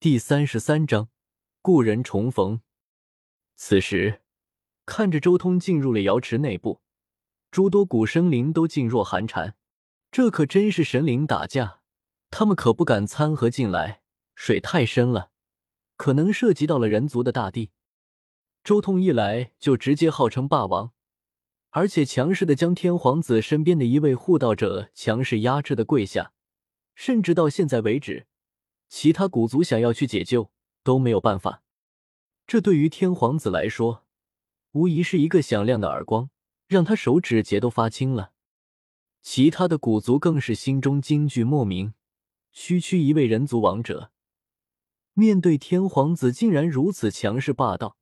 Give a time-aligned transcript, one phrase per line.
[0.00, 1.08] 第三十三章
[1.60, 2.60] 故人重逢。
[3.56, 4.22] 此时，
[4.86, 6.80] 看着周通进入了瑶池内部，
[7.50, 9.56] 诸多古生灵都噤若寒蝉。
[10.12, 11.80] 这可真是神灵打架，
[12.30, 14.02] 他们可不敢参合进来，
[14.36, 15.32] 水太深了，
[15.96, 17.72] 可能涉及到了人族的大地。
[18.62, 20.92] 周通一来就直接号称霸王，
[21.70, 26.32] 而且强势的将天皇子身边的一位护道者强势压制的跪下，
[26.94, 28.28] 甚至到现在为止，
[28.88, 30.50] 其他古族想要去解救
[30.82, 31.62] 都没有办法。
[32.46, 34.06] 这对于天皇子来说，
[34.72, 36.30] 无疑是一个响亮的耳光，
[36.66, 38.32] 让他手指节都发青了。
[39.20, 41.92] 其他的古族更是心中惊惧莫名，
[42.52, 44.10] 区区一位人族王者，
[45.12, 47.98] 面对天皇子竟然如此强势霸道，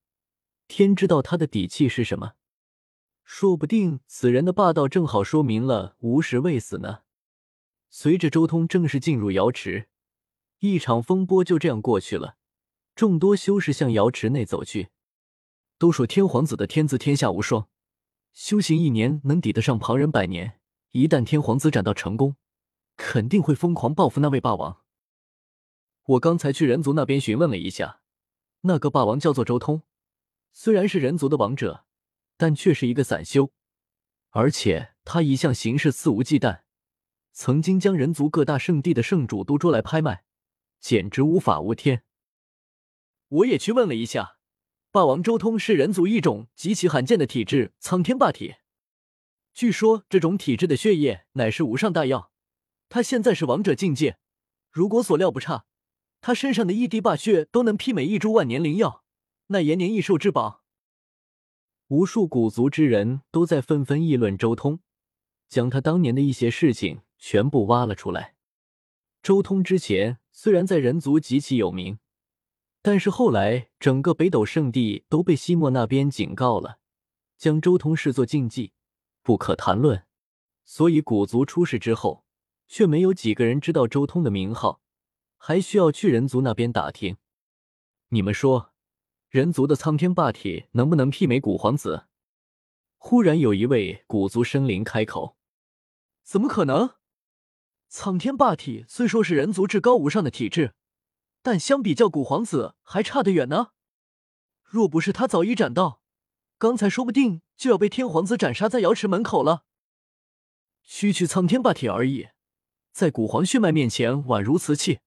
[0.68, 2.34] 天知道他的底气是什么？
[3.24, 7.00] 说不定此人的霸道正好说明了无时未死呢。
[7.88, 9.88] 随着周通正式进入瑶池，
[10.60, 12.36] 一场风波就这样过去了。
[12.94, 14.88] 众多修士向瑶池内走去，
[15.78, 17.68] 都说天皇子的天资天下无双，
[18.32, 20.58] 修行一年能抵得上旁人百年。
[20.92, 22.36] 一旦天皇子斩道成功，
[22.96, 24.82] 肯定会疯狂报复那位霸王。
[26.04, 28.00] 我刚才去人族那边询问了一下，
[28.62, 29.82] 那个霸王叫做周通，
[30.52, 31.84] 虽然是人族的王者，
[32.38, 33.50] 但却是一个散修，
[34.30, 36.62] 而且他一向行事肆无忌惮，
[37.32, 40.24] 曾经将人族各大圣地的圣主都捉来拍卖，
[40.80, 42.04] 简直无法无天。
[43.28, 44.38] 我也去问了一下，
[44.92, 48.54] 霸王周通是人族一种极其罕见的体质——苍天霸体。
[49.52, 52.30] 据说这种体质的血液乃是无上大药，
[52.88, 54.18] 他现在是王者境界，
[54.70, 55.64] 如果所料不差，
[56.20, 59.02] 他身上的一滴霸血都能媲美一株万年灵药，
[59.48, 60.62] 那延年益寿之宝。
[61.88, 64.80] 无数古族之人都在纷纷议论周通，
[65.48, 68.35] 将他当年的一些事情全部挖了出来。
[69.26, 71.98] 周通之前虽然在人族极其有名，
[72.80, 76.78] 但是后来整个北斗圣地都被西莫那边警告了，
[77.36, 78.72] 将周通视作禁忌。
[79.24, 80.04] 不可谈论，
[80.64, 82.24] 所以古族出事之后，
[82.68, 84.80] 却没有几个人知道周通的名号，
[85.36, 87.16] 还需要去人族那边打听。
[88.10, 88.72] 你们说，
[89.28, 92.04] 人族的苍天霸体能不能媲美古皇子？
[92.96, 95.36] 忽然有一位古族生灵开口
[96.22, 96.94] ：“怎么可能？
[97.98, 100.74] 苍天霸体虽说是人族至高无上的体质，
[101.40, 103.68] 但相比较古皇子还差得远呢。
[104.62, 106.02] 若不是他早已斩道。”
[106.60, 109.64] 刚才说不定就要被天皇子斩杀在瑶池门口了。
[110.82, 112.28] 区区苍天霸体而已，
[112.92, 115.00] 在古皇血脉面前宛如瓷器，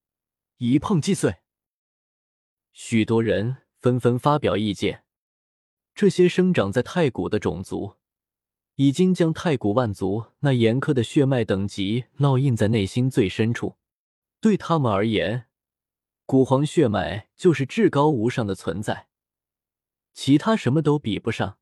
[0.58, 1.36] 一碰即碎。
[2.74, 5.04] 许多人纷纷发表意见。
[5.94, 7.98] 这些生长在太古的种族，
[8.80, 13.76] 已经将太古万族那严苛的血脉等级烙印在内心最深处。
[14.40, 15.48] 对他们而言，
[16.26, 19.10] 古皇血脉就是至高无上的存在。
[20.14, 21.58] 其他什么都比不上。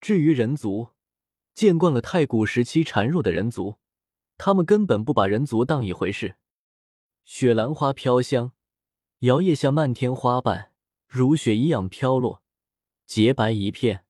[0.00, 0.90] 至于人族，
[1.56, 3.78] 见惯了太古时期孱弱的人族，
[4.36, 6.36] 他们根本不把人族当一回事。
[7.24, 8.52] 雪兰花飘香，
[9.20, 10.70] 摇曳下漫天花瓣，
[11.08, 12.44] 如雪一样飘落，
[13.04, 14.04] 洁白一片。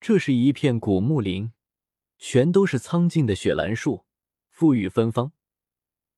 [0.00, 1.52] 这是一片古木林，
[2.18, 4.04] 全都是苍劲的雪兰树，
[4.56, 5.32] 馥郁芬芳，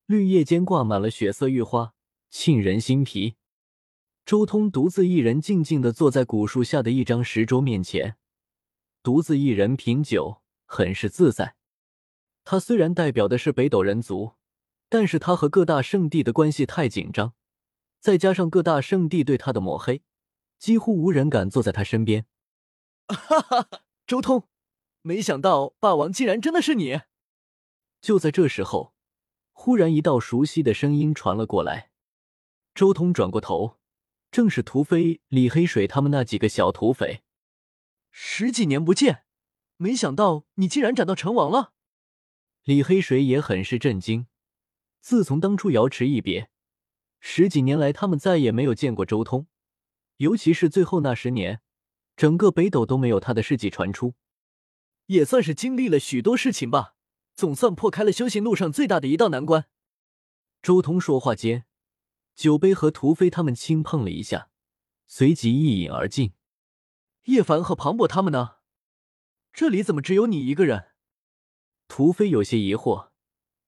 [0.05, 1.93] 绿叶间挂满了血色玉花，
[2.29, 3.35] 沁人心脾。
[4.25, 8.17] 周通独自一人静静的坐在古树下的一张石桌面前，
[9.01, 11.55] 独自一人品酒，很是自在。
[12.43, 14.33] 他虽然代表的是北斗人族，
[14.87, 17.33] 但是他和各大圣地的关系太紧张，
[17.99, 20.03] 再加上各大圣地对他的抹黑，
[20.59, 22.27] 几乎无人敢坐在他身边。
[23.15, 23.69] 哈哈，
[24.07, 24.47] 周通，
[25.01, 27.01] 没想到霸王竟然真的是你！
[28.01, 28.93] 就在这时候，
[29.51, 31.91] 忽然一道熟悉的声音传了过来。
[32.73, 33.79] 周通转过头。
[34.31, 37.23] 正是屠飞、李黑水他们那几个小土匪。
[38.11, 39.23] 十几年不见，
[39.77, 41.73] 没想到你竟然斩到成王了。
[42.63, 44.27] 李黑水也很是震惊。
[45.01, 46.51] 自从当初瑶池一别，
[47.19, 49.47] 十几年来他们再也没有见过周通，
[50.17, 51.61] 尤其是最后那十年，
[52.19, 54.13] 整个北斗都没有他的事迹传出。
[55.05, 56.95] 也算是经历了许多事情吧，
[57.33, 59.69] 总算破开了修行路上最大的一道难关。
[60.61, 61.65] 周通说话间。
[62.35, 64.49] 酒杯和屠飞他们轻碰了一下，
[65.07, 66.33] 随即一饮而尽。
[67.23, 68.57] 叶凡和庞博他们呢？
[69.53, 70.89] 这里怎么只有你一个人？
[71.87, 73.11] 屠飞有些疑惑。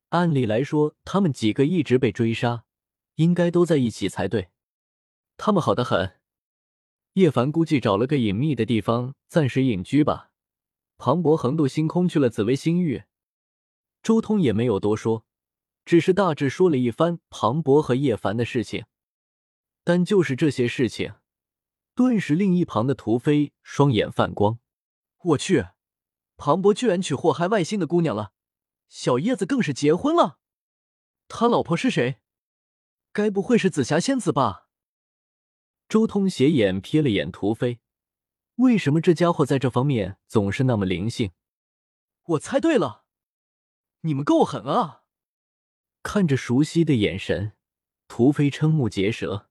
[0.10, 2.66] 按理来说，他们几个一直被追杀，
[3.16, 4.50] 应该都在一起才对。
[5.38, 6.21] 他们好的很。
[7.14, 10.32] 叶凡估计找了个隐秘的地方暂时隐居吧。
[10.98, 13.04] 庞博横渡星空去了紫薇星域。
[14.02, 15.26] 周通也没有多说。
[15.84, 18.86] 只是大致说了一番庞博和叶凡的事情。
[19.84, 21.16] 但就是这些事情，
[21.96, 24.60] 顿时另一旁的屠飞双眼泛光。
[25.24, 25.66] 我去，
[26.38, 28.32] 庞博居然娶祸害外星的姑娘了，
[28.88, 30.38] 小叶子更是结婚了。
[31.28, 32.22] 他老婆是谁？
[33.12, 34.70] 该不会是紫霞仙子吧？
[35.92, 37.82] 周通斜眼瞥了眼屠飞，
[38.56, 41.32] 为什么这家伙在这方面总是那么灵性？
[42.28, 43.04] 我猜对了，
[44.04, 45.04] 你们够狠啊！
[46.02, 47.58] 看着熟悉的眼神，
[48.08, 49.50] 屠飞瞠目结舌。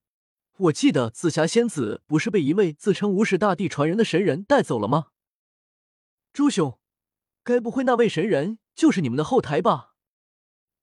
[0.57, 5.09] 我记得紫霞仙子不是被一位自称无始大帝传人的神人带走了吗？
[6.33, 6.79] 朱兄，
[7.45, 9.95] 该不会那位神人就是你们的后台吧？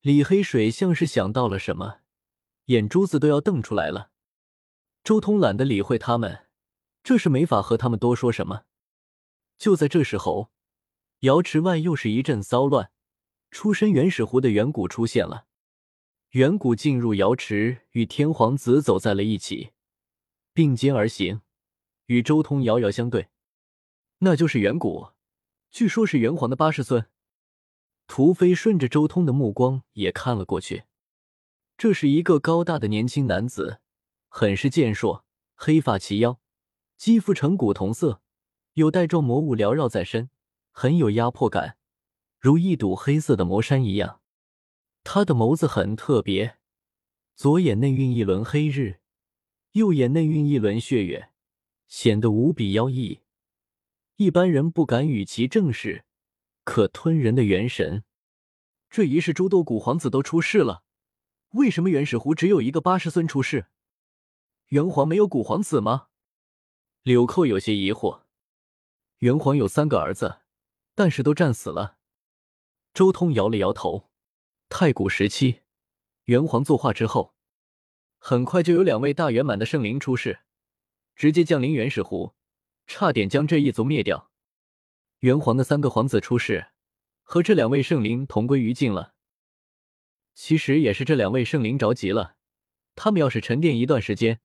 [0.02, 2.02] 李黑水像是想到了什么，
[2.66, 4.12] 眼珠子都要瞪出来了。
[5.08, 6.48] 周通懒得理会他们，
[7.02, 8.66] 这是没法和他们多说什么。
[9.58, 10.52] 就在这时候，
[11.20, 12.92] 瑶池外又是一阵骚乱，
[13.50, 15.46] 出身原始湖的远古出现了。
[16.32, 19.72] 远古进入瑶池，与天皇子走在了一起，
[20.52, 21.40] 并肩而行，
[22.08, 23.30] 与周通遥遥相对。
[24.18, 25.12] 那就是远古，
[25.72, 27.08] 据说是元皇的八世孙。
[28.08, 30.84] 屠飞顺着周通的目光也看了过去，
[31.78, 33.80] 这是一个高大的年轻男子，
[34.28, 35.26] 很是健硕，
[35.56, 36.40] 黑发齐腰，
[36.98, 38.22] 肌肤呈古铜色，
[38.74, 40.30] 有带状魔物缭绕在身，
[40.72, 41.78] 很有压迫感，
[42.40, 44.22] 如一堵黑色的魔山一样。
[45.04, 46.58] 他的眸子很特别，
[47.36, 49.00] 左眼内蕴一轮黑日，
[49.72, 51.32] 右眼内蕴一轮血月，
[51.88, 53.22] 显得无比妖异，
[54.18, 56.04] 一般人不敢与其正视。
[56.64, 58.04] 可吞人的元神，
[58.90, 60.84] 这一世诸多古皇子都出世了，
[61.52, 63.68] 为什么原始湖只有一个八世孙出世？
[64.70, 66.10] 元皇没有古皇子吗？
[67.04, 68.24] 柳寇有些疑惑。
[69.20, 70.42] 元皇有三个儿子，
[70.94, 71.98] 但是都战死了。
[72.94, 74.10] 周通摇了摇头。
[74.68, 75.62] 太古时期，
[76.26, 77.34] 元皇作画之后，
[78.18, 80.42] 很快就有两位大圆满的圣灵出世，
[81.16, 82.36] 直接降临原始湖，
[82.86, 84.30] 差点将这一族灭掉。
[85.20, 86.72] 元皇的三个皇子出世，
[87.24, 89.14] 和这两位圣灵同归于尽了。
[90.34, 92.36] 其实也是这两位圣灵着急了，
[92.96, 94.42] 他们要是沉淀一段时间，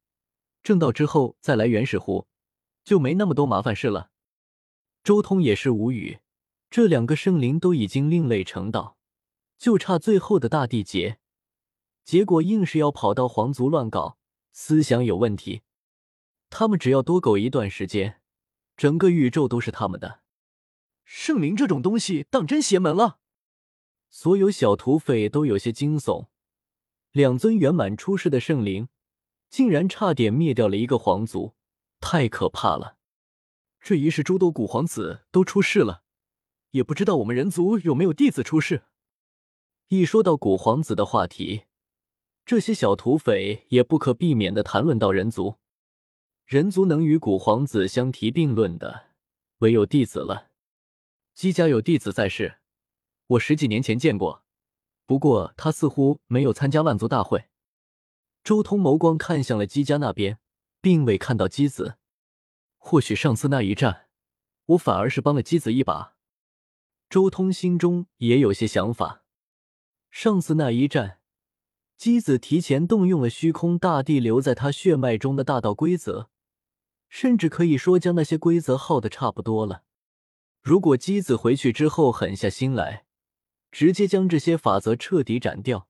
[0.63, 2.27] 正道之后再来原始湖，
[2.85, 4.11] 就没那么多麻烦事了。
[5.03, 6.21] 周通也是无语，
[6.71, 8.97] 这两个圣灵都已经另类成道。
[9.59, 11.19] 就差最后的大地劫，
[12.05, 14.19] 结果硬是要跑到皇族乱搞，
[14.51, 15.63] 思想有问题。
[16.51, 18.21] 他们只要多苟一段时间，
[18.77, 20.21] 整个宇宙都是他们的。
[21.05, 23.19] 圣灵这种东西，当真邪门了。
[24.11, 26.27] 所有小土匪都有些惊悚。
[27.13, 28.89] 两尊圆满出世的圣灵，
[29.53, 31.53] 竟然差点灭掉了一个皇族，
[32.01, 32.97] 太可怕了。
[33.83, 36.05] 这一世诸多古皇子都出世了，
[36.71, 38.85] 也不知道我们人族有没有弟子出世。
[39.89, 41.65] 一说到古皇子的话题，
[42.47, 45.59] 这些小土匪也不可避免的谈论到人族。
[46.47, 49.11] 人族能与古皇子相提并论的，
[49.59, 50.49] 唯有弟子了。
[51.35, 52.57] 姬家有弟子在世，
[53.27, 54.45] 我十几年前见过，
[55.05, 57.45] 不过他似乎没有参加万族大会。
[58.45, 60.39] 周通眸光看向了姬家那边，
[60.81, 61.97] 并未看到姬子。
[62.77, 64.09] 或许上次那一战，
[64.67, 66.17] 我反而是帮了姬子一把。
[67.09, 69.23] 周通心中也有些想法。
[70.11, 71.21] 上次那一战，
[71.97, 76.29] 姬子提前动用了虚空大帝留在他血脉中的大道规则，
[77.09, 79.85] 甚至可以说将那些规则耗得差不多了。
[80.61, 83.05] 如果姬子回去之后狠下心来，
[83.71, 85.89] 直接将这些法则彻底斩掉，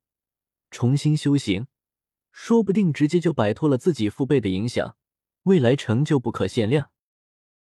[0.71, 1.66] 重新修行，
[2.32, 4.96] 说不定直接就摆脱了自己父辈的影响，
[5.44, 6.90] 未来成就不可限量。